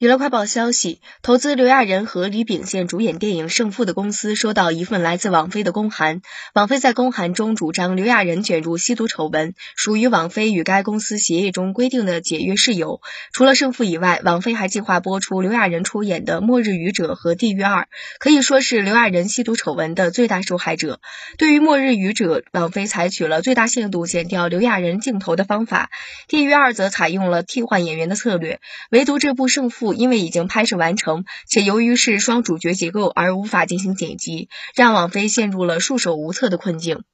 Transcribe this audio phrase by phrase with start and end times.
[0.00, 6.22] 娱乐快报消息：投资刘亚仁和李秉宪主演电影《胜负》的公司收到一份来自网飞的公函。
[6.54, 13.02] 网飞在公函中主张刘亚仁卷入吸毒丑闻，属于网飞与该公司协议中规定的解约事由。
[13.34, 17.82] 除了《胜负》以外，网飞还计划播出刘亚仁出演的《末日语者》和《地狱二》，
[18.20, 20.98] 可以说是刘亚仁吸毒丑闻的最大受害者。
[21.36, 25.90] 对于《末日语者》，网飞采取了最大限度剪掉刘亚仁镜头的方法，
[26.30, 28.60] 《地狱二》则采用了替换演员的策略。
[28.90, 29.88] 唯独这部《胜负》。
[29.94, 37.04] 因为已经拍摄完成，且由于是双主角结构而无法进行剪辑，让网飞陷入了束手无策的困境。